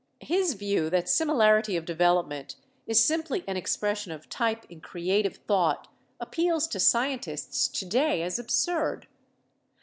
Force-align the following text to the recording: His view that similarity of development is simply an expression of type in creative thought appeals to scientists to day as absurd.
His 0.23 0.55
view 0.55 0.89
that 0.89 1.07
similarity 1.07 1.77
of 1.77 1.85
development 1.85 2.55
is 2.87 3.05
simply 3.05 3.43
an 3.47 3.55
expression 3.55 4.11
of 4.11 4.29
type 4.29 4.65
in 4.67 4.81
creative 4.81 5.35
thought 5.47 5.89
appeals 6.19 6.67
to 6.69 6.79
scientists 6.79 7.67
to 7.67 7.85
day 7.85 8.23
as 8.23 8.39
absurd. 8.39 9.05